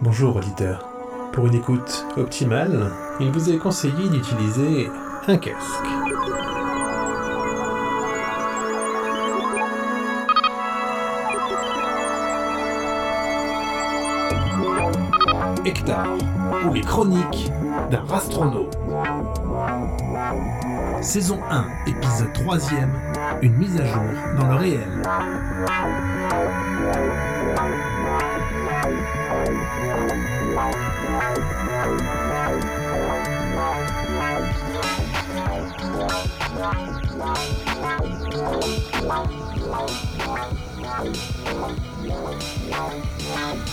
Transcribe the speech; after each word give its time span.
Bonjour 0.00 0.36
auditeur. 0.36 0.88
Pour 1.32 1.48
une 1.48 1.56
écoute 1.56 2.06
optimale, 2.16 2.92
il 3.18 3.32
vous 3.32 3.50
est 3.50 3.58
conseillé 3.58 4.08
d'utiliser 4.08 4.88
un 5.26 5.36
casque. 5.36 5.58
Hectare, 15.64 16.16
ou 16.68 16.72
les 16.72 16.82
chroniques 16.82 17.50
d'un 17.90 18.04
rastronaute. 18.06 18.78
Saison 21.00 21.40
1, 21.50 21.64
épisode 21.88 22.32
3 22.34 22.56
une 23.42 23.56
mise 23.56 23.80
à 23.80 23.84
jour 23.84 24.02
dans 24.38 24.46
le 24.46 24.54
réel. 24.54 25.02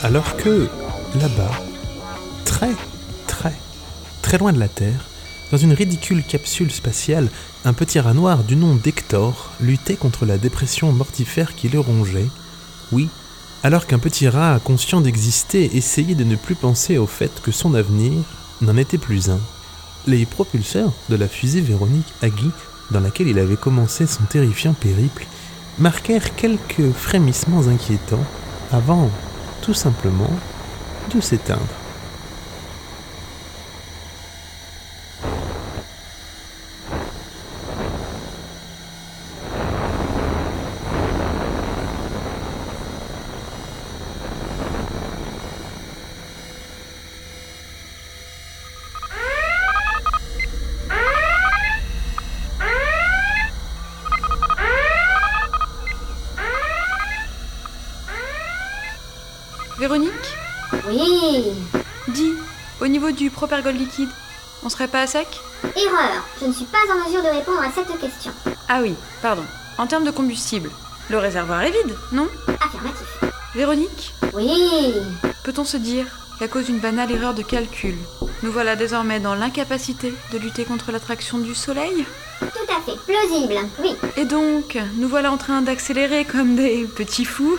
Alors 0.06 0.38
que, 0.38 0.68
là-bas, 1.20 1.50
très, 2.44 2.70
très, 3.26 3.56
très 4.22 4.38
loin 4.38 4.54
de 4.54 4.60
la 4.60 4.68
Terre, 4.68 5.04
dans 5.52 5.58
une 5.58 5.74
ridicule 5.74 6.24
capsule 6.24 6.72
spatiale, 6.72 7.28
un 7.66 7.74
petit 7.74 8.00
rat 8.00 8.14
noir 8.14 8.44
du 8.44 8.56
nom 8.56 8.76
d'Hector 8.76 9.50
luttait 9.60 9.96
contre 9.96 10.28
la 10.28 10.38
dépression 10.38 10.92
mortifère 10.92 11.56
qui 11.56 11.70
le 11.70 11.80
rongeait. 11.80 12.30
Oui, 12.92 13.10
alors 13.64 13.88
qu'un 13.88 13.98
petit 13.98 14.30
rat 14.30 14.60
conscient 14.64 15.02
d'exister 15.02 15.76
essayait 15.76 16.14
de 16.14 16.24
ne 16.24 16.36
plus 16.36 16.54
penser 16.54 17.00
au 17.00 17.08
fait 17.08 17.42
que 17.42 17.52
son 17.52 17.74
avenir 17.74 18.14
n'en 18.62 18.78
était 18.78 19.00
plus 19.00 19.32
un. 19.32 19.40
Les 20.06 20.28
propulseurs 20.28 20.94
de 21.10 21.16
la 21.16 21.28
fusée 21.28 21.62
Véronique 21.62 22.14
Agui, 22.22 22.52
dans 22.92 23.00
laquelle 23.00 23.30
il 23.30 23.40
avait 23.40 23.58
commencé 23.58 24.06
son 24.06 24.22
terrifiant 24.26 24.74
périple, 24.74 25.26
marquèrent 25.80 26.36
quelques 26.36 26.92
frémissements 26.92 27.68
inquiétants 27.70 28.24
avant, 28.72 29.10
tout 29.66 29.74
simplement, 29.74 30.30
de 31.12 31.20
s'éteindre. 31.20 31.85
Véronique 59.86 60.36
Oui. 60.90 61.44
Dis, 62.08 62.34
au 62.82 62.88
niveau 62.88 63.12
du 63.12 63.30
propergol 63.30 63.76
liquide, 63.76 64.10
on 64.64 64.70
serait 64.70 64.88
pas 64.88 65.02
à 65.02 65.06
sec? 65.06 65.28
Erreur. 65.64 66.26
Je 66.42 66.48
ne 66.48 66.54
suis 66.54 66.66
pas 66.66 66.80
en 66.92 67.06
mesure 67.06 67.22
de 67.22 67.28
répondre 67.28 67.62
à 67.62 67.70
cette 67.72 68.00
question. 68.00 68.32
Ah 68.68 68.80
oui, 68.82 68.96
pardon. 69.22 69.44
En 69.78 69.86
termes 69.86 70.04
de 70.04 70.10
combustible, 70.10 70.72
le 71.12 71.20
réservoir 71.20 71.62
est 71.62 71.70
vide, 71.70 71.96
non? 72.12 72.28
Affirmatif. 72.48 73.20
Véronique 73.54 74.16
Oui. 74.34 74.50
Peut-on 75.44 75.66
se 75.66 75.78
dire 75.78 76.08
qu'à 76.40 76.48
cause 76.48 76.66
d'une 76.66 76.80
banale 76.80 77.12
erreur 77.12 77.36
de 77.36 77.44
calcul, 77.44 77.96
nous 78.42 78.52
voilà 78.52 78.76
désormais 78.76 79.20
dans 79.20 79.36
l'incapacité 79.36 80.16
de 80.34 80.40
lutter 80.40 80.66
contre 80.66 80.92
l'attraction 80.92 81.38
du 81.38 81.54
Soleil? 81.54 82.06
Tout 82.40 82.48
à 82.70 82.82
fait 82.82 82.98
plausible, 83.06 83.56
oui. 83.80 83.96
Et 84.18 84.26
donc, 84.26 84.80
nous 84.96 85.08
voilà 85.08 85.32
en 85.32 85.38
train 85.38 85.62
d'accélérer 85.62 86.26
comme 86.26 86.56
des 86.56 86.86
petits 86.86 87.24
fous 87.24 87.58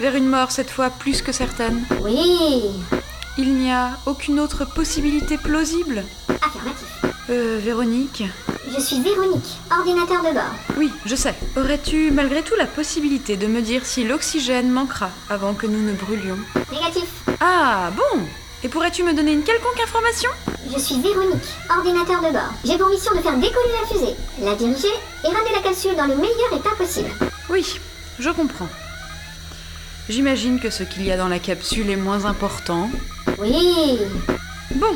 vers 0.00 0.14
une 0.16 0.28
mort 0.28 0.50
cette 0.50 0.70
fois 0.70 0.90
plus 0.90 1.22
que 1.22 1.32
certaine. 1.32 1.84
Oui. 2.02 2.60
Il 3.36 3.54
n'y 3.54 3.70
a 3.72 3.98
aucune 4.06 4.38
autre 4.38 4.64
possibilité 4.64 5.38
plausible 5.38 6.04
Affirmatif. 6.28 7.02
Euh, 7.30 7.58
Véronique 7.60 8.22
Je 8.72 8.80
suis 8.80 9.00
Véronique, 9.00 9.56
ordinateur 9.76 10.22
de 10.22 10.32
bord. 10.34 10.54
Oui, 10.76 10.90
je 11.06 11.16
sais. 11.16 11.34
Aurais-tu 11.56 12.10
malgré 12.12 12.42
tout 12.42 12.54
la 12.56 12.66
possibilité 12.66 13.36
de 13.36 13.46
me 13.46 13.60
dire 13.60 13.84
si 13.86 14.04
l'oxygène 14.04 14.70
manquera 14.70 15.10
avant 15.30 15.54
que 15.54 15.66
nous 15.66 15.82
ne 15.82 15.92
brûlions? 15.94 16.38
Négatif. 16.70 17.08
Ah, 17.40 17.90
bon 17.96 18.20
Et 18.62 18.68
pourrais-tu 18.68 19.02
me 19.02 19.14
donner 19.14 19.32
une 19.32 19.42
quelconque 19.42 19.80
information? 19.82 20.30
Je 20.72 20.78
suis 20.78 21.00
Véronique, 21.00 21.48
ordinateur 21.76 22.20
de 22.22 22.30
bord. 22.32 22.52
J'ai 22.64 22.78
pour 22.78 22.88
mission 22.88 23.14
de 23.16 23.20
faire 23.20 23.36
décoller 23.36 23.72
la 23.80 23.88
fusée, 23.88 24.14
la 24.40 24.54
diriger 24.54 24.88
et 25.24 25.28
ramener 25.28 25.54
la 25.56 25.62
capsule 25.62 25.96
dans 25.96 26.06
le 26.06 26.16
meilleur 26.16 26.52
état 26.52 26.70
possible. 26.78 27.10
Oui, 27.50 27.80
je 28.18 28.30
comprends. 28.30 28.68
J'imagine 30.08 30.60
que 30.60 30.70
ce 30.70 30.82
qu'il 30.82 31.04
y 31.04 31.12
a 31.12 31.16
dans 31.16 31.28
la 31.28 31.38
capsule 31.38 31.90
est 31.90 31.96
moins 31.96 32.24
important. 32.26 32.90
Oui. 33.38 33.98
Bon, 34.74 34.94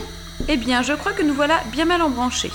eh 0.49 0.57
bien, 0.57 0.83
je 0.83 0.93
crois 0.93 1.13
que 1.13 1.23
nous 1.23 1.35
voilà 1.35 1.63
bien 1.73 1.87
mal 1.87 2.03
embranchés. 2.03 2.53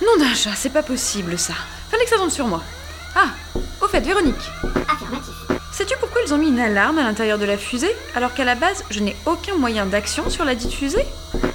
Non 0.00 0.16
d'un 0.18 0.34
chat, 0.34 0.54
c'est 0.56 0.70
pas 0.72 0.82
possible 0.82 1.38
ça. 1.38 1.54
Fallait 1.90 2.04
que 2.04 2.10
ça 2.10 2.16
tombe 2.16 2.30
sur 2.30 2.46
moi. 2.46 2.62
Ah, 3.14 3.28
au 3.82 3.86
fait, 3.86 4.00
Véronique, 4.00 4.50
Affirmatif. 4.90 5.34
sais-tu 5.72 5.94
pourquoi 6.00 6.22
ils 6.26 6.32
ont 6.32 6.38
mis 6.38 6.48
une 6.48 6.58
alarme 6.58 6.98
à 6.98 7.02
l'intérieur 7.02 7.38
de 7.38 7.44
la 7.44 7.58
fusée 7.58 7.94
alors 8.14 8.32
qu'à 8.32 8.44
la 8.44 8.54
base, 8.54 8.82
je 8.90 9.00
n'ai 9.00 9.14
aucun 9.26 9.56
moyen 9.56 9.84
d'action 9.84 10.30
sur 10.30 10.46
la 10.46 10.54
dite 10.54 10.72
fusée? 10.72 11.04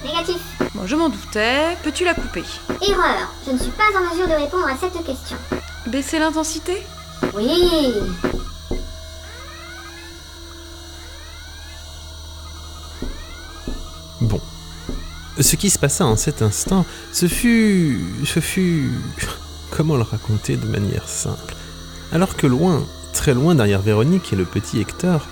Négatif. 0.06 0.38
Bon, 0.76 0.86
je 0.86 0.96
m'en 0.96 1.10
doutais. 1.10 1.76
Peux-tu 1.84 2.06
la 2.06 2.14
couper? 2.14 2.44
Erreur. 2.88 3.34
Je 3.48 3.52
ne 3.54 3.58
suis 3.58 3.72
pas 3.72 3.86
en 3.98 4.14
mesure 4.14 4.28
de 4.28 4.34
répondre 4.34 4.68
à 4.68 4.78
cette 4.80 5.04
question. 5.04 5.38
Baisser 5.88 6.20
l'intensité? 6.20 6.86
Oui. 7.34 7.94
Bon. 14.22 14.42
Ce 15.40 15.56
qui 15.56 15.70
se 15.70 15.78
passa 15.78 16.06
en 16.06 16.16
cet 16.16 16.42
instant, 16.42 16.86
ce 17.14 17.28
fut... 17.28 18.00
ce 18.26 18.40
fut... 18.40 18.92
Comment 19.70 19.96
le 19.96 20.04
raconter 20.04 20.56
de 20.58 20.66
manière 20.66 21.08
simple? 21.08 21.56
Alors 22.12 22.36
que 22.36 22.48
loin, 22.48 22.84
très 23.14 23.34
loin 23.34 23.54
derrière 23.54 23.82
Véronique 23.82 24.34
et 24.34 24.36
le 24.36 24.46
petit 24.46 24.80
Hector, 24.80 25.28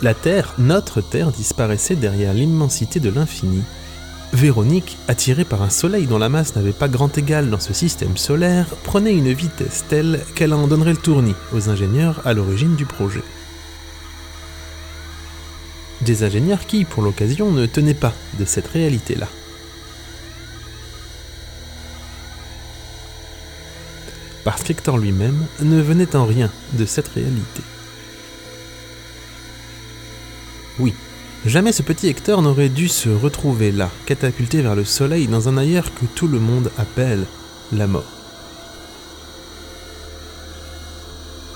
la 0.00 0.14
Terre, 0.14 0.54
notre 0.56 1.02
Terre, 1.02 1.30
disparaissait 1.30 1.96
derrière 1.96 2.32
l'immensité 2.32 3.00
de 3.00 3.10
l'infini. 3.10 3.62
Véronique, 4.32 4.96
attirée 5.08 5.44
par 5.44 5.60
un 5.60 5.70
soleil 5.70 6.06
dont 6.06 6.16
la 6.16 6.30
masse 6.30 6.54
n'avait 6.54 6.72
pas 6.72 6.88
grand 6.88 7.18
égal 7.18 7.50
dans 7.50 7.60
ce 7.60 7.74
système 7.74 8.16
solaire, 8.16 8.66
prenait 8.84 9.12
une 9.12 9.32
vitesse 9.32 9.84
telle 9.88 10.24
qu'elle 10.34 10.54
en 10.54 10.68
donnerait 10.68 10.92
le 10.92 10.96
tournis 10.96 11.34
aux 11.52 11.68
ingénieurs 11.68 12.22
à 12.24 12.32
l'origine 12.32 12.76
du 12.76 12.86
projet. 12.86 13.24
Des 16.00 16.22
ingénieurs 16.22 16.64
qui, 16.64 16.86
pour 16.86 17.02
l'occasion, 17.02 17.50
ne 17.50 17.66
tenaient 17.66 17.92
pas 17.92 18.14
de 18.38 18.46
cette 18.46 18.68
réalité-là. 18.68 19.28
Parce 24.50 24.64
qu'Hector 24.64 24.98
lui-même 24.98 25.46
ne 25.60 25.80
venait 25.80 26.16
en 26.16 26.26
rien 26.26 26.50
de 26.72 26.84
cette 26.84 27.06
réalité. 27.06 27.62
Oui, 30.80 30.92
jamais 31.46 31.70
ce 31.70 31.82
petit 31.82 32.08
Hector 32.08 32.42
n'aurait 32.42 32.68
dû 32.68 32.88
se 32.88 33.10
retrouver 33.10 33.70
là, 33.70 33.90
catapulté 34.06 34.60
vers 34.60 34.74
le 34.74 34.84
soleil 34.84 35.28
dans 35.28 35.48
un 35.48 35.56
ailleurs 35.56 35.94
que 35.94 36.04
tout 36.16 36.26
le 36.26 36.40
monde 36.40 36.72
appelle 36.78 37.26
la 37.72 37.86
mort. 37.86 38.10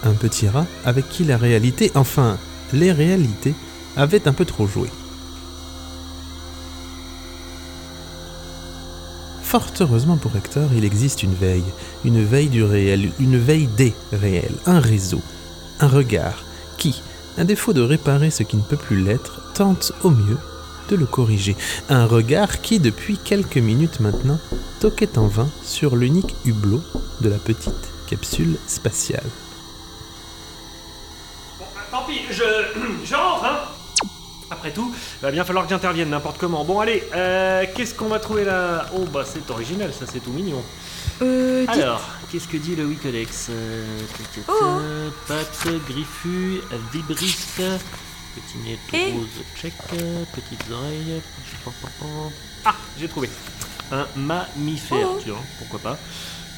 Un 0.04 0.12
petit 0.12 0.48
rat 0.48 0.66
avec 0.84 1.08
qui 1.08 1.24
la 1.24 1.36
réalité, 1.36 1.90
enfin 1.96 2.38
les 2.72 2.92
réalités, 2.92 3.56
avaient 3.96 4.28
un 4.28 4.32
peu 4.32 4.44
trop 4.44 4.68
joué. 4.68 4.88
Fort 9.54 9.70
heureusement 9.78 10.16
pour 10.16 10.34
Hector, 10.34 10.68
il 10.74 10.84
existe 10.84 11.22
une 11.22 11.32
veille, 11.32 11.62
une 12.04 12.24
veille 12.24 12.48
du 12.48 12.64
réel, 12.64 13.12
une 13.20 13.38
veille 13.38 13.68
des 13.68 13.94
réels, 14.12 14.56
un 14.66 14.80
réseau, 14.80 15.22
un 15.78 15.86
regard 15.86 16.42
qui, 16.76 17.04
à 17.38 17.44
défaut 17.44 17.72
de 17.72 17.80
réparer 17.80 18.32
ce 18.32 18.42
qui 18.42 18.56
ne 18.56 18.62
peut 18.62 18.76
plus 18.76 19.00
l'être, 19.00 19.52
tente 19.54 19.92
au 20.02 20.10
mieux 20.10 20.38
de 20.88 20.96
le 20.96 21.06
corriger. 21.06 21.54
Un 21.88 22.04
regard 22.04 22.62
qui, 22.62 22.80
depuis 22.80 23.16
quelques 23.16 23.58
minutes 23.58 24.00
maintenant, 24.00 24.40
toquait 24.80 25.18
en 25.18 25.28
vain 25.28 25.48
sur 25.62 25.94
l'unique 25.94 26.34
hublot 26.44 26.82
de 27.20 27.28
la 27.28 27.38
petite 27.38 27.92
capsule 28.08 28.56
spatiale. 28.66 29.22
Bah, 31.60 31.66
tant 31.92 32.02
pis, 32.08 32.22
je, 32.28 32.42
je 33.04 33.14
rentre, 33.14 33.44
hein 33.44 33.73
Après 34.64 34.72
tout, 34.72 34.94
va 35.20 35.30
bien 35.30 35.44
falloir 35.44 35.66
que 35.66 35.70
j'intervienne 35.70 36.08
n'importe 36.08 36.38
comment. 36.38 36.64
Bon, 36.64 36.80
allez, 36.80 37.04
euh, 37.14 37.66
qu'est-ce 37.76 37.92
qu'on 37.92 38.08
va 38.08 38.18
trouver 38.18 38.44
là? 38.44 38.86
Oh, 38.96 39.04
bah 39.12 39.22
c'est 39.26 39.50
original, 39.50 39.92
ça 39.92 40.06
c'est 40.10 40.20
tout 40.20 40.30
mignon. 40.30 40.64
Euh, 41.20 41.66
Alors, 41.68 42.00
qu'est-ce 42.32 42.48
que 42.48 42.56
dit 42.56 42.74
le 42.74 42.86
Wicodex 42.86 43.48
euh, 43.50 43.84
Oh. 44.48 44.64
Pattes, 45.28 45.68
griffu, 45.86 46.62
vibrisque, 46.94 47.60
Petit 48.34 48.58
nez 48.64 48.78
Et 48.94 49.12
rose, 49.12 49.26
check. 49.60 49.74
Petites 50.34 50.64
oreilles. 50.72 51.20
Ah, 52.64 52.74
j'ai 52.98 53.08
trouvé. 53.08 53.28
Un 53.92 54.06
mammifère, 54.16 55.08
Oh. 55.10 55.20
tiens, 55.22 55.34
pourquoi 55.58 55.78
pas. 55.90 55.98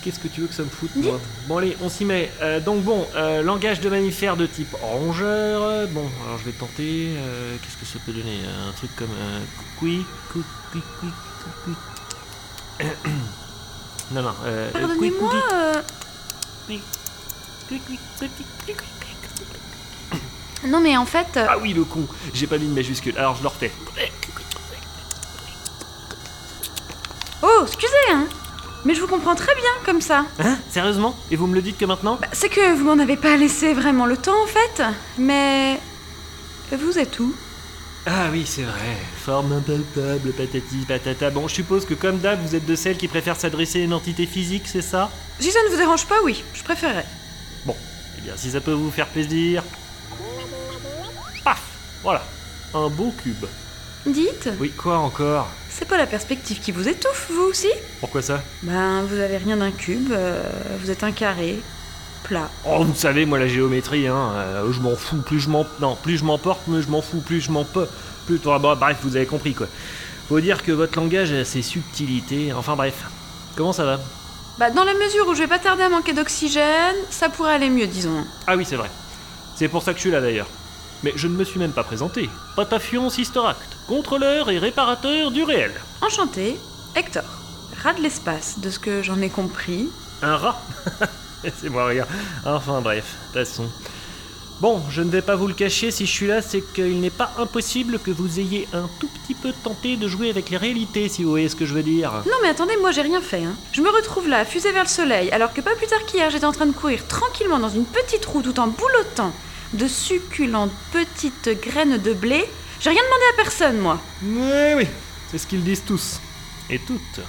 Qu'est-ce 0.06 0.20
que 0.20 0.28
tu 0.28 0.42
veux 0.42 0.46
que 0.46 0.54
ça 0.54 0.62
me 0.62 0.68
foute, 0.68 0.94
moi 0.94 1.18
Bon, 1.48 1.58
allez, 1.58 1.76
on 1.82 1.88
s'y 1.88 2.04
met. 2.04 2.30
Euh, 2.40 2.60
donc, 2.60 2.84
bon, 2.84 3.08
euh, 3.16 3.42
langage 3.42 3.80
de 3.80 3.90
mammifère 3.90 4.36
de 4.36 4.46
type 4.46 4.72
rongeur. 4.80 5.88
Bon, 5.88 6.08
alors 6.24 6.38
je 6.38 6.44
vais 6.44 6.52
tenter. 6.52 7.16
euh, 7.16 7.56
Qu'est-ce 7.60 7.76
que 7.76 7.84
ça 7.84 7.98
peut 8.06 8.12
donner 8.12 8.38
Un 8.68 8.70
truc 8.70 8.94
comme. 8.94 9.08
Couic, 9.80 10.06
couic, 10.30 10.44
couic, 10.70 10.84
couic. 11.64 11.76
Non, 14.12 14.22
non. 14.22 14.34
Pardonnez-moi. 14.72 15.32
Non, 20.68 20.78
mais 20.80 20.96
en 20.96 21.04
fait. 21.06 21.36
Ah 21.48 21.58
oui, 21.60 21.72
le 21.72 21.82
con, 21.82 22.06
j'ai 22.32 22.46
pas 22.46 22.58
mis 22.58 22.68
de 22.68 22.74
majuscule. 22.74 23.18
Alors 23.18 23.34
je 23.34 23.42
le 23.42 23.48
refais. 23.48 23.72
Oh, 27.42 27.62
excusez, 27.66 27.92
hein. 28.12 28.28
Mais 28.86 28.94
je 28.94 29.00
vous 29.00 29.08
comprends 29.08 29.34
très 29.34 29.52
bien 29.56 29.70
comme 29.84 30.00
ça. 30.00 30.24
Hein 30.38 30.56
Sérieusement? 30.70 31.16
Et 31.32 31.36
vous 31.36 31.48
me 31.48 31.56
le 31.56 31.60
dites 31.60 31.76
que 31.76 31.84
maintenant? 31.84 32.18
Bah, 32.20 32.28
c'est 32.32 32.48
que 32.48 32.72
vous 32.74 32.84
m'en 32.84 33.00
avez 33.02 33.16
pas 33.16 33.36
laissé 33.36 33.74
vraiment 33.74 34.06
le 34.06 34.16
temps 34.16 34.40
en 34.40 34.46
fait. 34.46 34.80
Mais. 35.18 35.80
Vous 36.70 36.96
êtes 36.96 37.18
où? 37.18 37.34
Ah 38.06 38.28
oui, 38.30 38.44
c'est 38.46 38.62
vrai. 38.62 38.96
Forme 39.24 39.50
impalpable, 39.54 40.30
patati 40.32 40.84
patata. 40.86 41.30
Bon, 41.30 41.48
je 41.48 41.54
suppose 41.54 41.84
que 41.84 41.94
comme 41.94 42.18
d'hab, 42.18 42.40
vous 42.40 42.54
êtes 42.54 42.64
de 42.64 42.76
celles 42.76 42.96
qui 42.96 43.08
préfèrent 43.08 43.34
s'adresser 43.40 43.80
à 43.80 43.84
une 43.84 43.92
entité 43.92 44.24
physique, 44.24 44.68
c'est 44.68 44.82
ça? 44.82 45.10
Si 45.40 45.50
ça 45.50 45.58
ne 45.64 45.70
vous 45.70 45.76
dérange 45.76 46.06
pas, 46.06 46.22
oui, 46.24 46.44
je 46.54 46.62
préférerais. 46.62 47.06
Bon, 47.64 47.74
eh 48.18 48.20
bien, 48.20 48.34
si 48.36 48.52
ça 48.52 48.60
peut 48.60 48.70
vous 48.72 48.92
faire 48.92 49.08
plaisir. 49.08 49.64
Paf 51.42 51.60
Voilà. 52.04 52.22
Un 52.72 52.88
beau 52.88 53.12
cube. 53.20 53.46
Dites, 54.06 54.48
Oui, 54.60 54.70
quoi 54.70 54.98
encore? 54.98 55.48
C'est 55.76 55.84
pas 55.84 55.98
la 55.98 56.06
perspective 56.06 56.60
qui 56.60 56.72
vous 56.72 56.88
étouffe, 56.88 57.30
vous 57.30 57.42
aussi? 57.42 57.68
Pourquoi 58.00 58.22
ça? 58.22 58.42
Ben, 58.62 59.02
vous 59.02 59.18
avez 59.18 59.36
rien 59.36 59.58
d'un 59.58 59.70
cube, 59.70 60.10
euh, 60.10 60.42
vous 60.80 60.90
êtes 60.90 61.04
un 61.04 61.12
carré, 61.12 61.60
plat. 62.24 62.48
Oh, 62.64 62.82
vous 62.82 62.94
savez, 62.94 63.26
moi, 63.26 63.38
la 63.38 63.46
géométrie, 63.46 64.06
hein, 64.06 64.32
euh, 64.36 64.72
je 64.72 64.80
m'en 64.80 64.96
fous. 64.96 65.18
Plus 65.18 65.40
je 65.40 65.50
m'en... 65.50 65.66
Non, 65.80 65.96
plus 65.96 66.16
je 66.16 66.24
m'emporte, 66.24 66.62
plus 66.62 66.82
je 66.82 66.88
m'en 66.88 67.02
fous. 67.02 67.20
Plus 67.20 67.40
je 67.40 67.50
m'en 67.50 67.64
peux... 67.64 67.86
Plus... 68.26 68.38
Bon, 68.38 68.58
bref, 68.58 68.96
vous 69.02 69.16
avez 69.16 69.26
compris, 69.26 69.54
quoi. 69.54 69.66
Faut 70.28 70.40
dire 70.40 70.62
que 70.62 70.72
votre 70.72 70.98
langage 70.98 71.30
a 71.32 71.44
ses 71.44 71.62
subtilités. 71.62 72.52
Enfin, 72.52 72.74
bref. 72.74 73.04
Comment 73.54 73.72
ça 73.72 73.84
va? 73.84 74.00
Bah, 74.58 74.70
dans 74.70 74.84
la 74.84 74.94
mesure 74.94 75.28
où 75.28 75.34
je 75.34 75.40
vais 75.40 75.46
pas 75.46 75.58
tarder 75.58 75.82
à 75.82 75.88
manquer 75.88 76.14
d'oxygène, 76.14 76.96
ça 77.10 77.28
pourrait 77.28 77.54
aller 77.54 77.68
mieux, 77.68 77.86
disons. 77.86 78.24
Ah 78.46 78.56
oui, 78.56 78.64
c'est 78.66 78.76
vrai. 78.76 78.90
C'est 79.54 79.68
pour 79.68 79.82
ça 79.82 79.92
que 79.92 79.98
je 79.98 80.02
suis 80.02 80.10
là, 80.10 80.20
d'ailleurs. 80.20 80.48
Mais 81.02 81.12
je 81.14 81.28
ne 81.28 81.34
me 81.34 81.44
suis 81.44 81.58
même 81.58 81.72
pas 81.72 81.84
présenté. 81.84 82.28
Patafion 82.56 83.10
Sistoract, 83.10 83.76
contrôleur 83.86 84.50
et 84.50 84.58
réparateur 84.58 85.30
du 85.30 85.42
réel. 85.42 85.72
Enchanté, 86.00 86.56
Hector. 86.94 87.24
Rat 87.82 87.94
de 87.94 88.02
l'espace, 88.02 88.58
de 88.58 88.70
ce 88.70 88.78
que 88.78 89.02
j'en 89.02 89.20
ai 89.20 89.28
compris. 89.28 89.88
Un 90.22 90.36
rat 90.36 90.60
C'est 91.60 91.68
moi, 91.68 91.86
regarde. 91.86 92.08
Enfin 92.44 92.80
bref, 92.80 93.14
passons. 93.32 93.68
Bon, 94.58 94.80
je 94.88 95.02
ne 95.02 95.10
vais 95.10 95.20
pas 95.20 95.36
vous 95.36 95.48
le 95.48 95.52
cacher, 95.52 95.90
si 95.90 96.06
je 96.06 96.10
suis 96.10 96.26
là, 96.26 96.40
c'est 96.40 96.62
qu'il 96.72 96.98
n'est 97.00 97.10
pas 97.10 97.30
impossible 97.36 97.98
que 97.98 98.10
vous 98.10 98.40
ayez 98.40 98.66
un 98.72 98.88
tout 98.98 99.08
petit 99.08 99.34
peu 99.34 99.52
tenté 99.62 99.98
de 99.98 100.08
jouer 100.08 100.30
avec 100.30 100.48
les 100.48 100.56
réalités, 100.56 101.10
si 101.10 101.22
vous 101.22 101.28
voyez 101.28 101.50
ce 101.50 101.56
que 101.56 101.66
je 101.66 101.74
veux 101.74 101.82
dire. 101.82 102.10
Non 102.24 102.38
mais 102.42 102.48
attendez, 102.48 102.74
moi 102.78 102.90
j'ai 102.90 103.02
rien 103.02 103.20
fait. 103.20 103.44
Hein. 103.44 103.54
Je 103.72 103.82
me 103.82 103.90
retrouve 103.90 104.28
là, 104.28 104.46
fusée 104.46 104.72
vers 104.72 104.84
le 104.84 104.88
soleil, 104.88 105.30
alors 105.30 105.52
que 105.52 105.60
pas 105.60 105.74
plus 105.76 105.86
tard 105.86 106.02
qu'hier 106.06 106.30
j'étais 106.30 106.46
en 106.46 106.52
train 106.52 106.64
de 106.64 106.72
courir 106.72 107.06
tranquillement 107.06 107.58
dans 107.58 107.68
une 107.68 107.84
petite 107.84 108.24
roue 108.24 108.40
tout 108.40 108.58
en 108.58 108.68
boulotant 108.68 109.34
de 109.72 109.86
succulentes 109.88 110.72
petites 110.92 111.60
graines 111.60 111.98
de 111.98 112.12
blé. 112.12 112.44
J'ai 112.80 112.90
rien 112.90 113.02
demandé 113.02 113.22
à 113.32 113.36
personne, 113.36 113.78
moi. 113.78 114.00
Oui, 114.22 114.74
oui, 114.76 114.86
c'est 115.30 115.38
ce 115.38 115.46
qu'ils 115.46 115.64
disent 115.64 115.84
tous. 115.84 116.20
Et 116.68 116.78
toutes. 116.78 117.20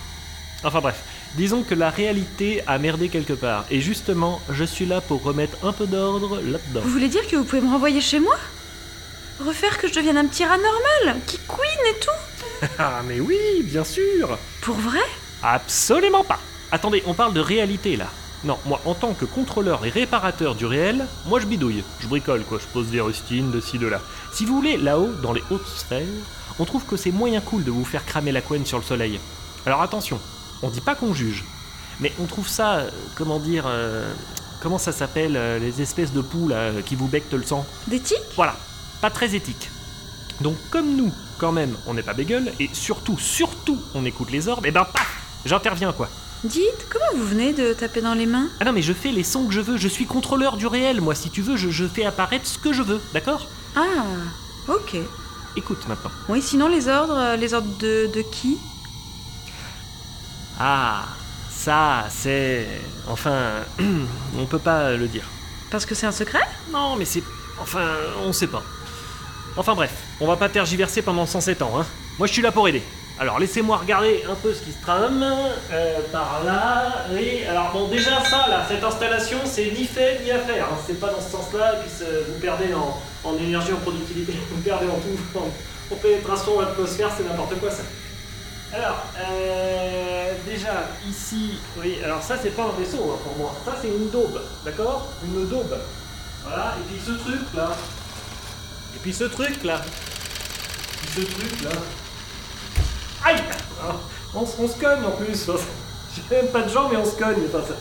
Enfin 0.64 0.82
bref, 0.82 1.04
disons 1.36 1.64
que 1.64 1.76
la 1.76 1.90
réalité 1.90 2.64
a 2.68 2.78
merdé 2.80 3.10
quelque 3.10 3.34
part. 3.34 3.66
Et 3.70 3.80
justement, 3.82 4.42
je 4.50 4.64
suis 4.64 4.86
là 4.86 5.02
pour 5.02 5.24
remettre 5.24 5.58
un 5.64 5.72
peu 5.72 5.86
d'ordre 5.86 6.42
là-dedans. 6.42 6.82
Vous 6.84 6.90
voulez 6.90 7.10
dire 7.10 7.28
que 7.28 7.36
vous 7.36 7.44
pouvez 7.44 7.62
me 7.62 7.70
renvoyer 7.72 8.02
chez 8.02 8.20
moi? 8.20 8.36
Refaire 9.40 9.78
que 9.78 9.88
je 9.88 9.94
devienne 9.94 10.18
un 10.18 10.26
petit 10.26 10.44
rat 10.46 10.58
normal, 10.58 11.22
qui 11.28 11.38
couine 11.48 11.68
et 11.90 12.00
tout? 12.00 12.68
Ah 12.80 13.02
mais 13.06 13.20
oui, 13.20 13.38
bien 13.62 13.84
sûr 13.84 14.40
Pour 14.62 14.78
vrai? 14.78 15.04
Absolument 15.44 16.24
pas 16.24 16.40
Attendez, 16.72 17.04
on 17.06 17.14
parle 17.14 17.34
de 17.34 17.40
réalité 17.40 17.96
là. 17.96 18.08
Non, 18.44 18.58
moi 18.66 18.80
en 18.86 18.94
tant 18.94 19.14
que 19.14 19.26
contrôleur 19.26 19.84
et 19.86 19.90
réparateur 19.90 20.54
du 20.54 20.66
réel, 20.66 21.08
moi 21.26 21.40
je 21.40 21.48
bidouille, 21.48 21.84
je 22.00 22.08
bricole 22.08 22.44
quoi, 22.44 22.60
je 22.60 22.68
pose 22.68 22.88
des 22.88 23.02
rustines 23.02 23.50
de 23.52 23.60
ci 23.60 23.80
de 23.80 23.88
là. 23.88 24.00
Si 24.32 24.46
vous 24.46 24.56
voulez, 24.56 24.78
là-haut, 24.78 25.12
dans 25.24 25.34
les 25.34 25.44
hautes 25.50 25.68
sphères, 25.68 26.06
on 26.60 26.66
trouve 26.66 26.86
que 26.86 26.98
c'est 26.98 27.12
moyen 27.12 27.42
cool 27.42 27.64
de 27.64 27.72
vous 27.72 27.84
faire 27.84 28.06
cramer 28.06 28.32
la 28.32 28.42
couenne 28.42 28.66
sur 28.66 28.78
le 28.78 28.84
soleil. 28.84 29.20
Alors 29.66 29.82
attention, 29.82 30.20
on 30.62 30.70
dit 30.70 30.82
pas 30.82 30.94
qu'on 30.94 31.16
juge, 31.16 31.46
mais 32.00 32.14
on 32.20 32.26
trouve 32.26 32.48
ça, 32.48 32.76
euh, 32.76 32.90
comment 33.16 33.40
dire, 33.40 33.66
euh, 33.66 34.14
comment 34.62 34.78
ça 34.78 34.92
s'appelle, 34.92 35.36
euh, 35.36 35.58
les 35.58 35.82
espèces 35.82 36.14
de 36.14 36.24
euh, 36.52 36.82
qui 36.84 36.96
vous 36.96 37.08
bectent 37.08 37.34
le 37.34 37.44
sang? 37.44 37.66
Des 37.88 38.00
tiques 38.00 38.18
voilà, 38.36 38.56
pas 39.02 39.10
très 39.10 39.34
éthique. 39.34 39.72
Donc 40.42 40.58
comme 40.70 40.96
nous, 40.96 41.12
quand 41.40 41.52
même, 41.52 41.76
on 41.88 41.96
n'est 41.96 42.04
pas 42.04 42.14
bégueule, 42.14 42.54
et 42.60 42.70
surtout, 42.72 43.18
surtout, 43.18 43.82
on 43.96 44.06
écoute 44.06 44.30
les 44.30 44.48
orbes, 44.48 44.68
et 44.68 44.72
ben 44.72 44.86
paf 44.86 45.24
J'interviens 45.46 45.92
quoi. 45.92 46.10
Dites, 46.44 46.88
comment 46.90 47.06
vous 47.16 47.28
venez 47.28 47.52
de 47.52 47.74
taper 47.74 48.02
dans 48.02 48.14
les 48.14 48.28
mains? 48.28 48.50
Ah 48.60 48.66
non 48.66 48.72
mais 48.72 48.84
je 48.84 48.94
fais 48.94 49.12
les 49.12 49.24
sons 49.24 49.48
que 49.48 49.54
je 49.54 49.60
veux, 49.62 49.78
je 49.78 49.88
suis 49.88 50.06
contrôleur 50.06 50.56
du 50.58 50.68
réel, 50.68 51.02
moi 51.02 51.16
si 51.16 51.32
tu 51.32 51.42
veux, 51.42 51.58
je, 51.58 51.70
je 51.70 51.86
fais 51.86 52.06
apparaître 52.06 52.46
ce 52.46 52.60
que 52.60 52.74
je 52.74 52.84
veux, 52.84 53.02
d'accord? 53.14 53.48
Ah, 53.76 53.82
ok. 54.68 54.98
Écoute 55.56 55.88
maintenant. 55.88 56.12
Oui, 56.30 56.42
sinon 56.44 56.68
les 56.68 56.88
ordres, 56.88 57.36
les 57.40 57.54
ordres 57.56 57.76
de, 57.80 58.08
de 58.14 58.22
qui? 58.22 58.58
Ah, 60.60 61.06
ça 61.50 62.06
c'est... 62.10 62.68
Enfin, 63.08 63.64
on 64.38 64.46
peut 64.46 64.60
pas 64.60 64.92
le 64.96 65.08
dire. 65.08 65.24
Parce 65.72 65.86
que 65.88 65.96
c'est 65.96 66.06
un 66.06 66.12
secret? 66.12 66.48
Non 66.72 66.96
mais 66.98 67.06
c'est... 67.06 67.24
Enfin, 67.60 67.88
on 68.24 68.32
sait 68.32 68.48
pas. 68.48 68.64
Enfin 69.58 69.74
bref, 69.74 69.92
on 70.20 70.28
va 70.28 70.36
pas 70.36 70.50
tergiverser 70.50 71.02
pendant 71.02 71.26
107 71.26 71.64
ans, 71.64 71.80
hein. 71.80 71.86
Moi 72.20 72.28
je 72.28 72.34
suis 72.34 72.44
là 72.44 72.52
pour 72.52 72.68
aider. 72.68 72.84
Alors 73.20 73.40
laissez-moi 73.40 73.78
regarder 73.78 74.24
un 74.30 74.36
peu 74.36 74.54
ce 74.54 74.62
qui 74.62 74.72
se 74.72 74.82
trame. 74.82 75.24
Euh, 75.72 75.96
par 76.12 76.44
là. 76.46 77.06
Oui, 77.12 77.44
alors 77.50 77.72
bon 77.72 77.88
déjà 77.88 78.24
ça 78.24 78.46
là, 78.48 78.64
cette 78.68 78.84
installation 78.84 79.40
c'est 79.46 79.72
ni 79.72 79.86
fait 79.86 80.22
ni 80.24 80.30
à 80.32 80.40
faire. 80.40 80.66
hein. 80.66 80.78
C'est 80.86 81.00
pas 81.00 81.08
dans 81.10 81.22
ce 81.22 81.32
sens-là, 81.32 81.76
puis 81.82 81.92
vous 82.28 82.40
perdez 82.40 82.70
en, 82.74 83.38
énergie, 83.38 83.74
en 83.74 83.78
productivité, 83.78 84.34
vous 84.52 84.62
perdez 84.62 84.86
en 84.88 85.00
tout, 85.00 85.40
en, 85.40 85.94
en 85.94 85.98
pénétration, 85.98 86.58
en 86.58 86.62
atmosphère, 86.62 87.10
c'est 87.16 87.24
n'importe 87.28 87.60
quoi 87.60 87.72
ça. 87.72 87.84
Alors, 88.74 89.02
euh, 89.18 90.34
déjà, 90.46 90.90
ici, 91.10 91.58
oui, 91.78 91.98
alors 92.04 92.22
ça 92.22 92.36
c'est 92.42 92.50
pas 92.52 92.64
un 92.64 92.80
vaisseau 92.80 93.12
hein, 93.16 93.20
pour 93.24 93.36
moi, 93.38 93.56
ça 93.66 93.76
c'est 93.82 93.88
une 93.88 94.10
daube, 94.12 94.40
d'accord? 94.64 95.08
Une 95.24 95.48
daube. 95.48 95.76
Voilà, 96.46 96.76
et 96.78 96.94
puis 96.94 97.02
ce 97.04 97.12
truc 97.14 97.42
là. 97.56 97.70
Et 98.96 99.00
puis 99.00 99.14
ce 99.14 99.24
truc 99.24 99.64
là. 99.64 99.82
Et 99.84 101.08
puis 101.08 101.26
ce 101.26 101.32
truc 101.32 101.64
là. 101.64 101.72
Aïe 103.28 103.44
on, 104.34 104.42
on 104.42 104.68
se 104.68 104.80
cogne 104.80 105.04
en 105.06 105.12
plus. 105.12 105.50
J'ai 106.16 106.36
même 106.36 106.48
pas 106.48 106.62
de 106.62 106.70
jambes 106.70 106.90
mais 106.92 106.98
on 106.98 107.06
se 107.06 107.16
cogne. 107.16 107.44
Enfin, 107.48 107.64
ça 107.68 107.76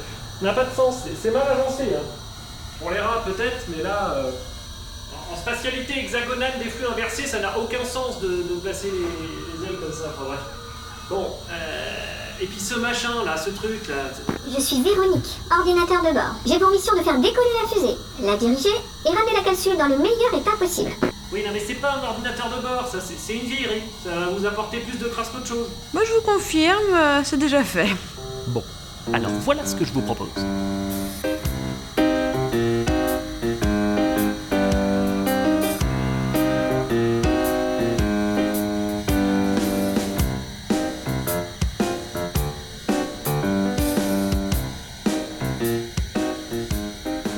n'a 0.44 0.52
pas 0.52 0.64
de 0.64 0.74
sens. 0.74 0.96
C'est- 1.22 1.30
mal 1.30 1.42
agencé. 1.48 1.84
Hein. 1.94 2.02
Pour 2.80 2.90
les 2.90 2.98
rats 2.98 3.22
peut-être, 3.24 3.66
mais 3.68 3.82
là, 3.82 4.12
euh, 4.16 4.30
en, 5.32 5.36
spatialité 5.36 5.98
hexagonale 6.00 6.52
des 6.62 6.68
flux 6.68 6.86
inversés, 6.86 7.26
ça 7.26 7.38
n'a 7.40 7.56
aucun 7.58 7.84
sens 7.84 8.20
de, 8.20 8.44
placer 8.62 8.90
les, 8.90 8.98
les 8.98 9.66
ailes 9.66 9.78
comme 9.80 9.92
ça. 9.92 10.10
Enfin 10.14 10.26
bref. 10.26 10.40
Bon, 11.08 11.26
euh, 11.50 12.40
et 12.40 12.46
puis 12.46 12.60
ce 12.60 12.74
machin 12.74 13.24
là, 13.24 13.36
ce 13.36 13.50
truc 13.50 13.88
là. 13.88 13.94
Je 14.52 14.60
suis 14.60 14.82
Véronique, 14.82 15.38
ordinateur 15.56 16.02
de 16.02 16.12
bord. 16.12 16.34
J'ai 16.44 16.58
pour 16.58 16.70
mission 16.70 16.94
de 16.96 17.02
faire 17.02 17.18
décoller 17.18 17.48
la 17.62 17.68
fusée, 17.68 17.96
la 18.20 18.36
diriger 18.36 18.74
et 19.04 19.08
ramener 19.08 19.32
la 19.36 19.42
capsule 19.42 19.76
dans 19.78 19.88
le 19.88 19.98
meilleur 19.98 20.34
état 20.34 20.56
possible. 20.58 20.90
Oui, 21.32 21.42
non 21.44 21.50
mais 21.52 21.60
c'est 21.60 21.74
pas 21.74 21.92
un 21.92 22.06
ordinateur 22.06 22.48
de 22.56 22.62
bord, 22.62 22.88
ça 22.90 22.98
c'est 23.00 23.34
une 23.34 23.46
vieillerie. 23.46 23.82
Ça 24.04 24.10
va 24.10 24.26
vous 24.26 24.46
apporter 24.46 24.78
plus 24.78 24.96
de 24.98 25.04
crasse 25.06 25.28
qu'autre 25.28 25.46
chose. 25.46 25.68
Moi 25.92 26.02
je 26.06 26.12
vous 26.12 26.22
confirme, 26.22 26.94
euh, 26.94 27.20
c'est 27.24 27.36
déjà 27.36 27.62
fait. 27.64 27.88
Bon, 28.46 28.62
alors 29.12 29.30
voilà 29.44 29.66
ce 29.66 29.74
que 29.74 29.84
je 29.84 29.92
vous 29.92 30.02
propose. 30.02 30.28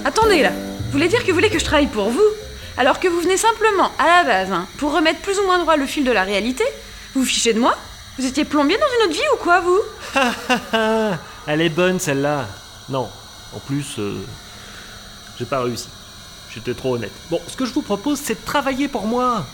Attendez 0.04 0.42
là, 0.42 0.50
vous 0.50 0.92
voulez 0.92 1.08
dire 1.08 1.22
que 1.22 1.28
vous 1.28 1.34
voulez 1.34 1.50
que 1.50 1.58
je 1.58 1.64
travaille 1.64 1.86
pour 1.86 2.10
vous? 2.10 2.20
Alors 2.78 3.00
que 3.00 3.08
vous 3.08 3.20
venez 3.20 3.36
simplement, 3.36 3.90
à 3.98 4.06
la 4.06 4.24
base, 4.24 4.52
hein, 4.52 4.66
pour 4.78 4.92
remettre 4.92 5.20
plus 5.20 5.38
ou 5.40 5.44
moins 5.44 5.58
droit 5.58 5.76
le 5.76 5.86
fil 5.86 6.04
de 6.04 6.12
la 6.12 6.22
réalité 6.22 6.64
Vous 7.14 7.24
fichez 7.24 7.52
de 7.52 7.58
moi 7.60 7.76
Vous 8.18 8.24
étiez 8.24 8.44
plombier 8.44 8.78
dans 8.78 8.86
une 9.00 9.10
autre 9.10 9.18
vie 9.20 9.28
ou 9.34 9.42
quoi, 9.42 9.60
vous 9.60 9.80
Elle 11.46 11.60
est 11.60 11.68
bonne 11.70 11.98
celle-là. 11.98 12.46
Non, 12.88 13.08
en 13.54 13.58
plus, 13.58 13.98
euh, 13.98 14.14
j'ai 15.38 15.44
pas 15.44 15.60
réussi. 15.62 15.88
j'étais 16.54 16.74
trop 16.74 16.94
honnête. 16.94 17.12
Bon, 17.30 17.40
ce 17.48 17.56
que 17.56 17.66
je 17.66 17.72
vous 17.72 17.82
propose, 17.82 18.18
c'est 18.22 18.40
de 18.40 18.44
travailler 18.46 18.86
pour 18.88 19.06
moi. 19.06 19.44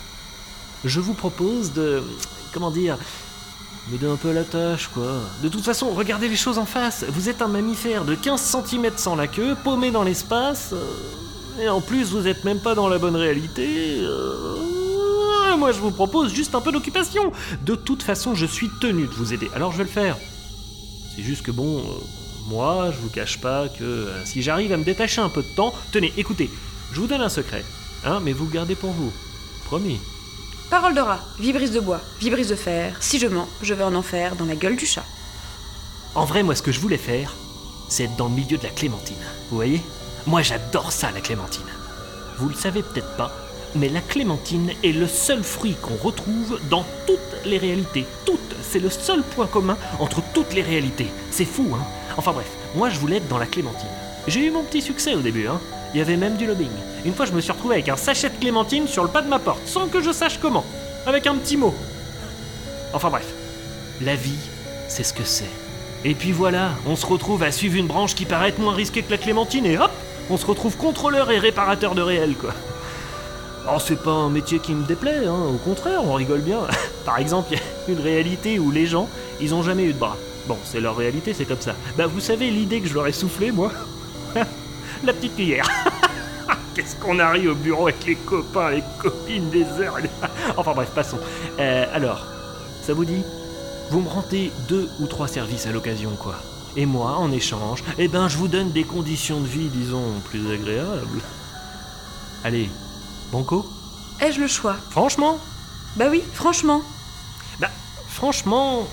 Je 0.85 1.01
vous 1.01 1.15
propose 1.15 1.73
de. 1.73 2.03
Comment 2.53 2.71
dire 2.71 2.99
M'aider 3.89 4.07
un 4.07 4.17
peu 4.17 4.31
à 4.31 4.33
la 4.33 4.45
tâche, 4.45 4.89
quoi. 4.93 5.07
De 5.43 5.49
toute 5.49 5.65
façon, 5.65 5.91
regardez 5.91 6.29
les 6.29 6.37
choses 6.37 6.59
en 6.59 6.65
face. 6.67 7.05
Vous 7.09 7.29
êtes 7.29 7.43
un 7.43 7.49
mammifère 7.49 8.05
de 8.05 8.15
15 8.15 8.41
cm 8.41 8.93
sans 8.97 9.15
la 9.17 9.27
queue, 9.29 9.57
paumé 9.63 9.91
dans 9.91 10.03
l'espace. 10.03 10.71
euh, 10.73 10.85
Et 11.61 11.69
en 11.69 11.81
plus, 11.81 12.11
vous 12.11 12.27
êtes 12.27 12.45
même 12.45 12.59
pas 12.61 12.75
dans 12.75 12.89
la 12.89 12.99
bonne 12.99 13.17
réalité. 13.17 13.99
euh, 14.01 15.57
Moi, 15.57 15.73
je 15.73 15.79
vous 15.79 15.93
propose 15.93 16.33
juste 16.35 16.55
un 16.55 16.61
peu 16.61 16.73
d'occupation. 16.73 17.33
De 17.63 17.75
toute 17.75 18.03
façon, 18.03 18.35
je 18.35 18.47
suis 18.47 18.69
tenu 18.81 19.07
de 19.07 19.13
vous 19.13 19.33
aider. 19.33 19.49
Alors, 19.55 19.71
je 19.73 19.79
vais 19.79 19.85
le 19.85 19.91
faire. 19.91 20.17
C'est 21.15 21.23
juste 21.23 21.43
que 21.43 21.53
bon, 21.53 21.79
euh, 21.79 21.83
moi, 22.49 22.91
je 22.91 22.99
vous 22.99 23.09
cache 23.09 23.41
pas 23.41 23.69
que 23.69 23.85
euh, 23.85 24.25
si 24.25 24.43
j'arrive 24.43 24.73
à 24.73 24.77
me 24.77 24.85
détacher 24.85 25.21
un 25.21 25.29
peu 25.29 25.43
de 25.43 25.55
temps, 25.55 25.73
tenez, 25.93 26.13
écoutez, 26.17 26.51
je 26.93 27.01
vous 27.01 27.07
donne 27.07 27.21
un 27.23 27.29
secret, 27.29 27.65
hein, 28.05 28.21
mais 28.23 28.33
vous 28.33 28.47
le 28.47 28.51
gardez 28.51 28.75
pour 28.75 28.91
vous. 28.91 29.13
Promis. 29.67 30.01
Parole 30.71 30.95
de 30.95 31.01
rat, 31.01 31.21
vibrise 31.39 31.71
de 31.71 31.79
bois, 31.79 32.01
vibrise 32.21 32.49
de 32.49 32.57
fer. 32.57 32.97
Si 33.01 33.21
je 33.21 33.29
mens, 33.29 33.49
je 33.63 33.75
vais 33.75 33.85
en 33.85 33.95
enfer 33.95 34.35
dans 34.35 34.45
la 34.47 34.57
gueule 34.57 34.77
du 34.77 34.87
chat. 34.87 35.05
En 36.17 36.25
vrai, 36.25 36.43
moi, 36.43 36.57
ce 36.57 36.63
que 36.63 36.73
je 36.73 36.81
voulais 36.81 36.99
faire, 36.99 37.33
c'est 37.89 38.05
être 38.05 38.17
dans 38.17 38.27
le 38.29 38.35
milieu 38.35 38.59
de 38.59 38.63
la 38.65 38.71
clémentine. 38.71 39.17
Vous 39.51 39.57
voyez? 39.57 39.81
Moi, 40.27 40.43
j'adore 40.43 40.93
ça, 40.93 41.11
la 41.13 41.21
clémentine. 41.21 41.67
Vous 42.39 42.49
le 42.49 42.55
savez 42.55 42.83
peut-être 42.83 43.17
pas, 43.17 43.33
mais 43.75 43.89
la 43.89 44.01
clémentine 44.01 44.73
est 44.83 44.93
le 44.93 45.07
seul 45.07 45.43
fruit 45.43 45.77
qu'on 45.81 45.97
retrouve 45.97 46.59
dans 46.71 46.85
toutes 47.07 47.45
les 47.45 47.59
réalités. 47.59 48.07
Toutes 48.25 48.41
C'est 48.63 48.81
le 48.81 48.91
seul 48.91 49.23
point 49.23 49.47
commun 49.47 49.77
entre 50.01 50.23
toutes 50.33 50.55
les 50.55 50.63
réalités. 50.63 51.09
C'est 51.31 51.45
fou, 51.45 51.69
hein 51.75 51.85
Enfin 52.17 52.33
bref, 52.33 52.49
moi, 52.75 52.89
je 52.89 52.99
voulais 52.99 53.17
être 53.17 53.29
dans 53.29 53.39
la 53.39 53.47
clémentine. 53.47 53.89
J'ai 54.27 54.41
eu 54.41 54.51
mon 54.51 54.63
petit 54.63 54.81
succès 54.81 55.15
au 55.15 55.21
début, 55.21 55.47
hein 55.47 55.61
il 55.95 55.99
y 55.99 56.01
avait 56.01 56.17
même 56.17 56.37
du 56.37 56.47
lobbying. 56.47 56.71
Une 57.05 57.15
fois, 57.15 57.25
je 57.25 57.33
me 57.33 57.41
suis 57.41 57.53
retrouvé 57.53 57.77
avec 57.77 57.89
un 57.89 57.97
sachet 57.97 58.29
de 58.29 58.37
clémentine 58.37 58.89
sur 58.89 59.05
le 59.05 59.09
pas 59.09 59.23
de 59.23 59.29
ma 59.29 59.39
porte, 59.39 59.67
sans 59.67 59.87
que 59.87 60.03
je 60.03 60.11
sache 60.11 60.39
comment. 60.39 60.65
Avec 61.07 61.29
un 61.29 61.37
petit 61.37 61.57
mot. 61.57 61.73
Enfin 62.93 63.11
bref, 63.11 63.27
la 64.01 64.17
vie, 64.17 64.39
c'est 64.89 65.05
ce 65.05 65.15
que 65.15 65.23
c'est. 65.23 65.51
Et 66.05 66.15
puis 66.15 66.33
voilà, 66.33 66.73
on 66.87 66.97
se 66.97 67.07
retrouve 67.07 67.45
à 67.45 67.53
suivre 67.53 67.77
une 67.77 67.87
branche 67.87 68.17
qui 68.17 68.25
paraît 68.25 68.53
moins 68.59 68.75
risquée 68.75 69.03
que 69.03 69.11
la 69.11 69.19
clémentine 69.19 69.67
et 69.67 69.79
hop, 69.79 69.93
on 70.31 70.37
se 70.37 70.47
retrouve 70.47 70.77
contrôleur 70.77 71.31
et 71.31 71.39
réparateur 71.39 71.95
de 71.95 72.03
réel, 72.03 72.35
quoi. 72.35 72.53
Oh, 73.67 73.79
c'est 73.79 74.03
pas 74.03 74.11
un 74.11 74.29
métier 74.29 74.59
qui 74.59 74.75
me 74.75 74.85
déplaît, 74.85 75.27
hein, 75.27 75.43
au 75.49 75.57
contraire, 75.57 76.01
on 76.05 76.15
rigole 76.15 76.41
bien. 76.41 76.61
Par 77.07 77.19
exemple, 77.19 77.49
il 77.53 77.59
y 77.59 77.61
a 77.61 77.95
une 77.97 78.05
réalité 78.05 78.59
où 78.59 78.71
les 78.71 78.87
gens, 78.87 79.09
ils 79.41 79.55
ont 79.55 79.63
jamais 79.63 79.85
eu 79.85 79.93
de 79.93 79.99
bras. 79.99 80.17
Bon, 80.47 80.59
c'est 80.65 80.81
leur 80.81 80.97
réalité, 80.97 81.33
c'est 81.33 81.47
comme 81.47 81.61
ça. 81.61 81.75
Bah, 81.97 82.07
vous 82.07 82.21
savez 82.21 82.51
l'idée 82.51 82.81
que 82.81 82.89
je 82.89 82.95
leur 82.95 83.07
ai 83.07 83.13
soufflé, 83.13 83.53
moi 83.53 83.73
La 85.05 85.13
petite 85.13 85.35
cuillère. 85.35 85.67
Qu'est-ce 86.75 86.97
qu'on 86.97 87.19
arrive 87.19 87.51
au 87.51 87.55
bureau 87.55 87.89
avec 87.89 88.05
les 88.05 88.17
copains, 88.17 88.71
les 88.71 88.83
copines 89.01 89.49
des 89.49 89.65
heures. 89.81 89.97
enfin 90.57 90.73
bref, 90.75 90.91
passons. 90.95 91.19
Euh, 91.59 91.87
alors, 91.95 92.27
ça 92.83 92.93
vous 92.93 93.05
dit 93.05 93.23
Vous 93.91 94.01
me 94.01 94.09
rendez 94.09 94.51
deux 94.69 94.89
ou 95.01 95.07
trois 95.07 95.29
services 95.29 95.67
à 95.67 95.73
l'occasion, 95.73 96.11
quoi. 96.19 96.35
Et 96.77 96.87
moi, 96.87 97.17
en 97.19 97.31
échange, 97.31 97.85
eh 97.99 98.09
ben, 98.09 98.29
je 98.29 98.37
vous 98.37 98.49
donne 98.49 98.73
des 98.73 98.85
conditions 98.85 99.41
de 99.41 99.47
vie, 99.47 99.69
disons, 99.69 100.21
plus 100.25 100.53
agréables. 100.53 101.23
Allez, 102.43 102.69
banco 103.31 103.65
Ai-je 104.21 104.41
le 104.41 104.49
choix? 104.49 104.77
Franchement? 104.91 105.39
Bah 105.97 106.07
oui, 106.11 106.23
franchement. 106.33 106.83
Bah, 107.61 107.71
franchement, 108.09 108.89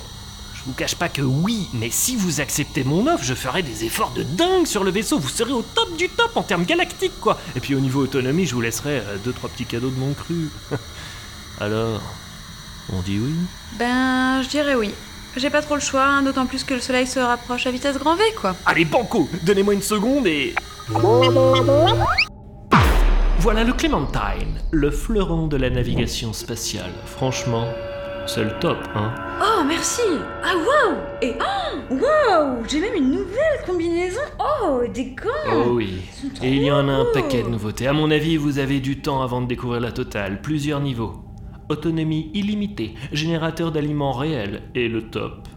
je 0.54 0.64
vous 0.66 0.74
cache 0.74 0.96
pas 0.96 1.10
que 1.10 1.24
oui, 1.24 1.68
mais 1.74 1.90
si 1.90 2.16
vous 2.16 2.40
acceptez 2.40 2.84
mon 2.84 3.08
offre, 3.08 3.24
je 3.24 3.34
ferai 3.34 3.64
des 3.64 3.84
efforts 3.84 4.12
de 4.12 4.22
dingue 4.22 4.68
sur 4.68 4.84
le 4.84 4.92
vaisseau. 4.92 5.18
Vous 5.18 5.30
serez 5.30 5.52
au 5.52 5.64
top 5.64 5.98
du 5.98 6.08
top 6.08 6.38
en 6.38 6.44
termes 6.44 6.66
galactiques, 6.66 7.20
quoi. 7.20 7.40
Et 7.56 7.60
puis 7.60 7.74
au 7.74 7.80
niveau 7.80 8.02
autonomie, 8.04 8.46
je 8.46 8.54
vous 8.54 8.62
laisserai 8.62 9.00
euh, 9.00 9.18
deux 9.24 9.34
trois 9.34 9.50
petits 9.50 9.66
cadeaux 9.66 9.90
de 9.90 10.00
mon 10.00 10.14
cru. 10.14 10.50
Alors, 11.60 12.02
on 12.94 13.02
dit 13.02 13.18
oui? 13.20 13.34
Ben, 13.80 14.44
je 14.44 14.50
dirais 14.50 14.76
oui. 14.76 14.94
J'ai 15.38 15.50
pas 15.50 15.62
trop 15.62 15.76
le 15.76 15.82
choix, 15.82 16.04
hein, 16.04 16.24
d'autant 16.24 16.46
plus 16.46 16.64
que 16.64 16.74
le 16.74 16.80
soleil 16.82 17.08
se 17.08 17.20
rapproche 17.20 17.66
à 17.66 17.72
vitesse 17.72 17.98
grand 17.98 18.16
V, 18.16 18.24
quoi. 18.40 18.56
Allez, 18.66 18.86
banco 18.86 19.30
Donnez-moi 19.46 19.74
une 19.74 19.82
seconde 19.82 20.28
et. 20.28 20.54
Voilà 23.40 23.64
le 23.64 23.74
Clementine, 23.74 24.60
le 24.72 24.92
fleuron 24.92 25.48
de 25.48 25.58
la 25.58 25.70
navigation 25.70 26.34
spatiale. 26.34 26.92
Franchement, 27.06 27.66
c'est 28.28 28.44
le 28.44 28.52
top, 28.60 28.78
hein. 28.94 29.16
Oh, 29.42 29.64
merci 29.66 30.02
Ah, 30.44 30.54
waouh 30.56 30.98
Et 31.22 31.34
oh, 31.40 31.94
waouh 31.96 32.64
J'ai 32.70 32.80
même 32.82 32.94
une 32.96 33.12
nouvelle 33.12 33.64
combinaison 33.66 34.22
Oh, 34.38 34.82
des 34.94 35.06
gants 35.16 35.30
Oh 35.54 35.70
oui. 35.72 36.02
Et 36.44 36.52
il 36.52 36.64
y 36.64 36.72
en 36.72 36.88
a 36.88 36.92
un 36.92 37.06
paquet 37.14 37.42
de 37.42 37.48
nouveautés. 37.50 37.88
À 37.88 37.94
mon 37.94 38.12
avis, 38.12 38.38
vous 38.38 38.60
avez 38.60 38.80
du 38.80 39.00
temps 39.02 39.24
avant 39.24 39.42
de 39.42 39.48
découvrir 39.48 39.80
la 39.80 39.92
totale. 39.92 40.42
Plusieurs 40.42 40.82
niveaux. 40.82 41.14
Autonomie 41.72 42.30
illimitée, 42.34 42.96
générateur 43.14 43.72
d'aliments 43.72 44.12
réels 44.12 44.64
et 44.76 44.90
le 44.90 45.04
top. 45.04 45.48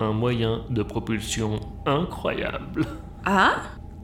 Un 0.00 0.12
moyen 0.12 0.64
de 0.68 0.82
propulsion 0.82 1.60
incroyable. 1.86 2.84
Ah? 3.24 3.54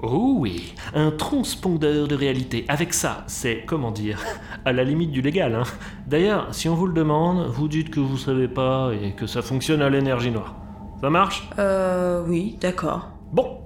Oh 0.02 0.36
oui, 0.38 0.72
un 0.94 1.10
transpondeur 1.10 2.08
de 2.08 2.14
réalité. 2.14 2.64
Avec 2.68 2.94
ça, 2.94 3.24
c'est, 3.26 3.64
comment 3.66 3.90
dire, 3.90 4.18
à 4.64 4.72
la 4.72 4.82
limite 4.82 5.10
du 5.10 5.20
légal. 5.20 5.54
Hein. 5.54 5.64
D'ailleurs, 6.06 6.54
si 6.54 6.70
on 6.70 6.74
vous 6.74 6.86
le 6.86 6.94
demande, 6.94 7.46
vous 7.48 7.68
dites 7.68 7.90
que 7.90 8.00
vous 8.00 8.16
savez 8.16 8.48
pas 8.48 8.90
et 8.94 9.12
que 9.12 9.26
ça 9.26 9.42
fonctionne 9.42 9.82
à 9.82 9.90
l'énergie 9.90 10.30
noire. 10.30 10.54
Ça 11.02 11.10
marche? 11.10 11.46
Euh, 11.58 12.24
oui, 12.26 12.56
d'accord. 12.62 13.10
Bon, 13.30 13.58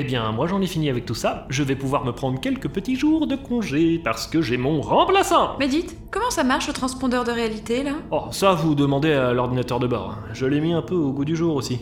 eh 0.00 0.04
bien, 0.04 0.30
moi 0.32 0.46
j'en 0.46 0.60
ai 0.60 0.66
fini 0.66 0.88
avec 0.90 1.06
tout 1.06 1.14
ça. 1.14 1.46
Je 1.48 1.62
vais 1.62 1.74
pouvoir 1.76 2.04
me 2.04 2.12
prendre 2.12 2.40
quelques 2.40 2.68
petits 2.68 2.96
jours 2.96 3.26
de 3.26 3.36
congé 3.36 3.98
parce 4.02 4.26
que 4.26 4.40
j'ai 4.42 4.56
mon 4.56 4.80
remplaçant. 4.80 5.56
Mais 5.58 5.68
dites, 5.68 5.96
comment 6.10 6.30
ça 6.30 6.44
marche 6.44 6.68
le 6.68 6.72
transpondeur 6.72 7.24
de 7.24 7.30
réalité, 7.32 7.82
là? 7.82 7.92
Oh, 8.10 8.24
ça 8.30 8.52
vous 8.54 8.74
demandez 8.74 9.12
à 9.12 9.32
l'ordinateur 9.32 9.80
de 9.80 9.86
bord. 9.86 10.16
Je 10.32 10.46
l'ai 10.46 10.60
mis 10.60 10.72
un 10.72 10.82
peu 10.82 10.94
au 10.94 11.12
goût 11.12 11.24
du 11.24 11.36
jour 11.36 11.56
aussi. 11.56 11.80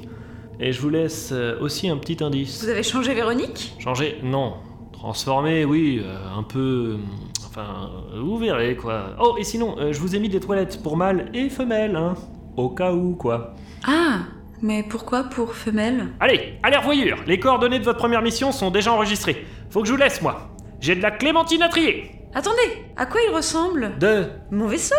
Et 0.61 0.73
je 0.73 0.81
vous 0.81 0.89
laisse 0.89 1.31
euh, 1.33 1.59
aussi 1.61 1.89
un 1.91 1.99
petit 1.99 2.23
indice. 2.25 2.63
Vous 2.65 2.71
avez 2.71 2.83
changé 2.83 3.13
Véronique? 3.15 3.75
Changer 3.79 4.19
Non. 4.23 4.55
Transformer, 4.93 5.65
oui, 5.67 6.01
euh, 6.03 6.17
un 6.37 6.43
peu. 6.43 6.95
hum, 6.95 7.01
Enfin, 7.49 7.91
euh, 8.15 8.21
vous 8.21 8.37
verrez 8.39 8.77
quoi. 8.77 9.11
Oh, 9.21 9.37
et 9.39 9.45
sinon, 9.45 9.77
euh, 9.79 9.93
je 9.93 9.99
vous 10.01 10.15
ai 10.15 10.19
mis 10.19 10.29
des 10.29 10.41
toilettes 10.41 10.83
pour 10.83 10.97
mâles 10.97 11.31
et 11.35 11.49
femelles, 11.49 11.97
hein. 11.97 12.15
Au 12.57 12.69
cas 12.71 12.93
où, 12.93 13.15
quoi. 13.15 13.55
Ah 13.87 14.21
Mais 14.63 14.83
pourquoi 14.83 15.25
pour 15.25 15.55
femelle? 15.55 16.09
Allez, 16.21 16.59
à 16.63 16.71
l'air 16.71 16.83
voyure 16.83 17.19
Les 17.27 17.39
coordonnées 17.39 17.79
de 17.79 17.85
votre 17.85 17.99
première 17.99 18.23
mission 18.23 18.53
sont 18.53 18.71
déjà 18.71 18.93
enregistrées. 18.93 19.47
Faut 19.71 19.83
que 19.83 19.87
je 19.87 19.93
vous 19.93 19.99
laisse, 19.99 20.23
moi. 20.23 20.49
J'ai 20.81 20.95
de 20.95 21.03
la 21.03 21.11
clémentine 21.11 21.63
à 21.63 21.69
trier. 21.69 22.11
Attendez, 22.35 22.85
à 22.97 23.07
quoi 23.07 23.21
il 23.29 23.35
ressemble? 23.35 23.99
De. 23.99 24.27
Mon 24.51 24.67
vaisseau 24.67 24.95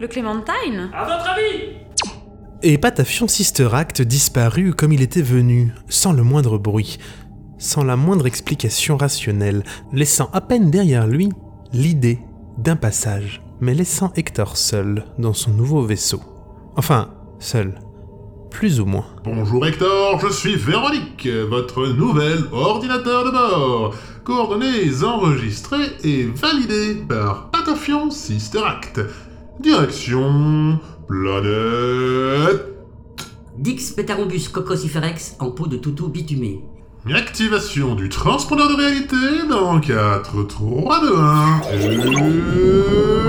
Le 0.00 0.08
Clémentine 0.08 0.90
À 0.94 1.04
votre 1.04 1.30
avis 1.30 1.76
Et 2.62 2.78
Patafion 2.78 3.28
Sister 3.28 3.68
Act 3.72 4.02
disparut 4.02 4.74
comme 4.74 4.92
il 4.92 5.02
était 5.02 5.22
venu, 5.22 5.72
sans 5.88 6.12
le 6.12 6.22
moindre 6.22 6.58
bruit, 6.58 6.98
sans 7.58 7.84
la 7.84 7.96
moindre 7.96 8.26
explication 8.26 8.96
rationnelle, 8.96 9.62
laissant 9.92 10.28
à 10.32 10.40
peine 10.40 10.70
derrière 10.70 11.06
lui 11.06 11.30
l'idée 11.72 12.18
d'un 12.58 12.76
passage, 12.76 13.42
mais 13.60 13.74
laissant 13.74 14.12
Hector 14.16 14.56
seul 14.56 15.04
dans 15.18 15.32
son 15.32 15.52
nouveau 15.52 15.82
vaisseau. 15.82 16.20
Enfin, 16.76 17.14
seul. 17.38 17.74
Plus 18.52 18.80
ou 18.80 18.84
moins. 18.84 19.04
Bonjour 19.24 19.66
Hector, 19.66 20.20
je 20.20 20.28
suis 20.32 20.54
Véronique, 20.54 21.26
votre 21.48 21.88
nouvel 21.88 22.44
ordinateur 22.52 23.24
de 23.24 23.30
bord. 23.30 23.94
Coordonnées 24.24 25.02
enregistrées 25.02 25.90
et 26.04 26.26
validées 26.26 27.02
par 27.08 27.50
Patafion 27.50 28.10
Sister 28.10 28.60
Act. 28.64 29.00
Direction... 29.58 30.78
planète... 31.08 32.68
Dix 33.58 33.92
Petarombus 33.92 34.48
cocosiferex 34.52 35.36
en 35.40 35.50
peau 35.50 35.66
de 35.66 35.76
toutou 35.76 36.08
bitumé. 36.08 36.60
Activation 37.12 37.96
du 37.96 38.08
transpondeur 38.08 38.68
de 38.68 38.74
réalité 38.74 39.16
dans 39.48 39.80
4, 39.80 40.46
3, 40.46 41.00
2, 41.00 41.18
1... 41.18 41.60
Et... 43.18 43.21